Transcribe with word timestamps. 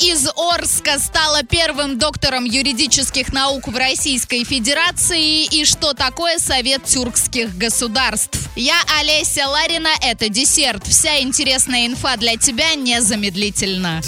из 0.00 0.28
Орска 0.60 0.98
стала 0.98 1.42
первым 1.42 1.98
доктором 1.98 2.44
юридических 2.44 3.32
наук 3.32 3.66
в 3.66 3.74
Российской 3.74 4.44
Федерации 4.44 5.46
и 5.46 5.64
что 5.64 5.94
такое 5.94 6.36
Совет 6.38 6.84
тюркских 6.84 7.56
государств. 7.56 8.38
Я 8.56 8.76
Олеся 8.98 9.48
Ларина, 9.48 9.88
это 10.02 10.28
десерт. 10.28 10.86
Вся 10.86 11.20
интересная 11.22 11.86
инфа 11.86 12.18
для 12.18 12.36
тебя 12.36 12.74
незамедлительно. 12.74 14.02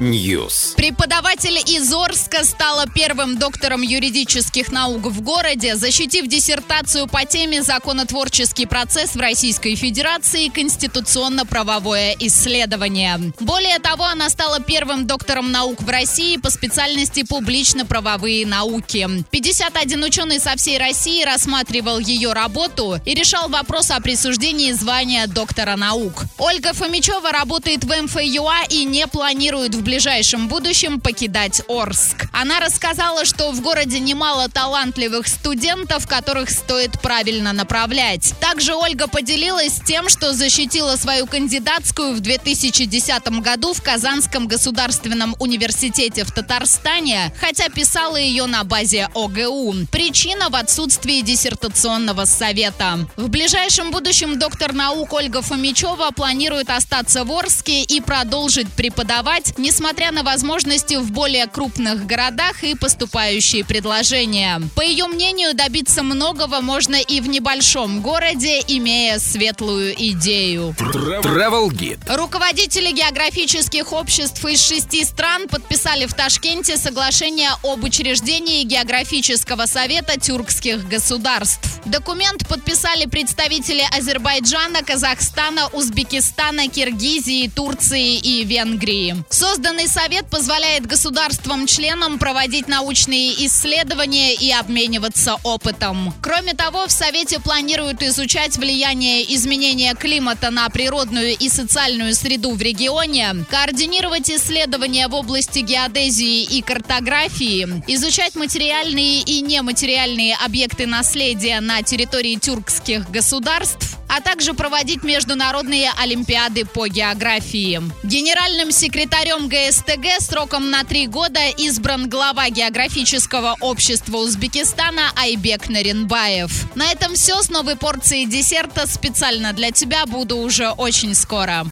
News. 0.00 0.74
Преподаватель 0.74 1.58
из 1.64 1.92
Орска 1.92 2.42
стала 2.44 2.86
первым 2.92 3.38
доктором 3.38 3.82
юридических 3.82 4.72
наук 4.72 5.02
в 5.02 5.20
городе, 5.20 5.76
защитив 5.76 6.26
диссертацию 6.26 7.06
по 7.06 7.24
теме 7.24 7.62
«Законотворческий 7.62 8.66
процесс 8.66 9.14
в 9.14 9.20
Российской 9.20 9.76
Федерации 9.76 10.48
конституционно-правовое 10.48 12.16
исследование». 12.18 13.20
Более 13.38 13.78
того, 13.78 14.04
она 14.04 14.28
стала 14.30 14.47
первым 14.66 15.06
доктором 15.06 15.52
наук 15.52 15.82
в 15.82 15.88
России 15.88 16.36
по 16.38 16.50
специальности 16.50 17.22
публично-правовые 17.22 18.46
науки. 18.46 19.08
51 19.30 20.04
ученый 20.04 20.40
со 20.40 20.56
всей 20.56 20.78
России 20.78 21.24
рассматривал 21.24 21.98
ее 21.98 22.32
работу 22.32 22.98
и 23.04 23.14
решал 23.14 23.48
вопрос 23.48 23.90
о 23.90 24.00
присуждении 24.00 24.72
звания 24.72 25.26
доктора 25.26 25.76
наук. 25.76 26.24
Ольга 26.38 26.72
Фомичева 26.72 27.30
работает 27.30 27.84
в 27.84 28.02
МФЮА 28.02 28.64
и 28.70 28.84
не 28.84 29.06
планирует 29.06 29.74
в 29.74 29.82
ближайшем 29.82 30.48
будущем 30.48 31.00
покидать 31.00 31.62
Орск. 31.68 32.26
Она 32.32 32.60
рассказала, 32.60 33.24
что 33.24 33.52
в 33.52 33.60
городе 33.60 34.00
немало 34.00 34.48
талантливых 34.48 35.28
студентов, 35.28 36.06
которых 36.06 36.50
стоит 36.50 37.00
правильно 37.00 37.52
направлять. 37.52 38.34
Также 38.40 38.74
Ольга 38.74 39.08
поделилась 39.08 39.80
тем, 39.84 40.08
что 40.08 40.32
защитила 40.32 40.96
свою 40.96 41.26
кандидатскую 41.26 42.14
в 42.14 42.20
2010 42.20 43.28
году 43.40 43.72
в 43.72 43.82
Казанском 43.82 44.37
государственном 44.46 45.34
университете 45.38 46.24
в 46.24 46.30
Татарстане, 46.30 47.32
хотя 47.40 47.68
писала 47.68 48.16
ее 48.16 48.46
на 48.46 48.62
базе 48.64 49.08
ОГУ. 49.14 49.74
Причина 49.90 50.50
в 50.50 50.54
отсутствии 50.54 51.22
диссертационного 51.22 52.26
совета. 52.26 53.08
В 53.16 53.28
ближайшем 53.28 53.90
будущем 53.90 54.38
доктор 54.38 54.72
наук 54.72 55.12
Ольга 55.12 55.42
Фомичева 55.42 56.10
планирует 56.14 56.70
остаться 56.70 57.24
в 57.24 57.32
Орске 57.32 57.82
и 57.82 58.00
продолжить 58.00 58.68
преподавать, 58.72 59.54
несмотря 59.58 60.12
на 60.12 60.22
возможности 60.22 60.94
в 60.94 61.10
более 61.10 61.46
крупных 61.46 62.06
городах 62.06 62.62
и 62.62 62.74
поступающие 62.74 63.64
предложения. 63.64 64.60
По 64.74 64.82
ее 64.82 65.06
мнению, 65.06 65.54
добиться 65.54 66.02
многого 66.02 66.60
можно 66.60 66.96
и 66.96 67.20
в 67.20 67.28
небольшом 67.28 68.02
городе, 68.02 68.60
имея 68.68 69.18
светлую 69.18 69.94
идею. 69.94 70.74
Travel 70.78 71.70
Guide. 71.70 72.14
Руководители 72.14 72.90
географических 72.92 73.92
обществ 73.92 74.27
из 74.28 74.60
шести 74.60 75.04
стран 75.04 75.48
подписали 75.48 76.06
в 76.06 76.12
Ташкенте 76.12 76.76
соглашение 76.76 77.50
об 77.62 77.84
учреждении 77.84 78.62
географического 78.64 79.66
совета 79.66 80.20
тюркских 80.20 80.86
государств. 80.86 81.80
Документ 81.84 82.46
подписали 82.46 83.06
представители 83.06 83.82
Азербайджана, 83.96 84.82
Казахстана, 84.82 85.68
Узбекистана, 85.68 86.68
Киргизии, 86.68 87.48
Турции 87.48 88.16
и 88.16 88.44
Венгрии. 88.44 89.24
Созданный 89.30 89.88
совет 89.88 90.26
позволяет 90.26 90.86
государствам-членам 90.86 92.18
проводить 92.18 92.68
научные 92.68 93.46
исследования 93.46 94.34
и 94.34 94.50
обмениваться 94.52 95.36
опытом. 95.44 96.12
Кроме 96.20 96.54
того, 96.54 96.86
в 96.86 96.90
совете 96.90 97.40
планируют 97.40 98.02
изучать 98.02 98.56
влияние 98.56 99.34
изменения 99.34 99.94
климата 99.94 100.50
на 100.50 100.68
природную 100.68 101.36
и 101.36 101.48
социальную 101.48 102.14
среду 102.14 102.52
в 102.52 102.60
регионе, 102.60 103.46
координировать 103.50 104.17
исследования 104.26 105.06
в 105.06 105.14
области 105.14 105.60
геодезии 105.60 106.42
и 106.42 106.60
картографии, 106.62 107.82
изучать 107.86 108.34
материальные 108.34 109.20
и 109.20 109.40
нематериальные 109.40 110.34
объекты 110.44 110.86
наследия 110.86 111.60
на 111.60 111.82
территории 111.82 112.34
тюркских 112.34 113.08
государств, 113.10 113.98
а 114.08 114.20
также 114.20 114.54
проводить 114.54 115.04
международные 115.04 115.92
олимпиады 115.96 116.64
по 116.64 116.88
географии. 116.88 117.80
Генеральным 118.02 118.72
секретарем 118.72 119.48
ГСТГ 119.48 120.20
сроком 120.20 120.70
на 120.70 120.84
три 120.84 121.06
года 121.06 121.40
избран 121.56 122.08
глава 122.08 122.48
географического 122.48 123.56
общества 123.60 124.16
Узбекистана 124.16 125.12
Айбек 125.16 125.68
Наринбаев. 125.68 126.74
На 126.74 126.90
этом 126.90 127.14
все 127.14 127.40
с 127.42 127.50
новой 127.50 127.76
порцией 127.76 128.26
десерта 128.26 128.86
специально 128.86 129.52
для 129.52 129.70
тебя 129.70 130.06
буду 130.06 130.38
уже 130.38 130.70
очень 130.70 131.14
скоро. 131.14 131.66